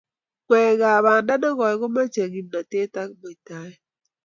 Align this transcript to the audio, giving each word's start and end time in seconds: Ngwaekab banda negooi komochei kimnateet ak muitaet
Ngwaekab 0.43 1.03
banda 1.05 1.33
negooi 1.41 1.77
komochei 1.79 2.31
kimnateet 2.33 2.93
ak 3.01 3.09
muitaet 3.19 3.79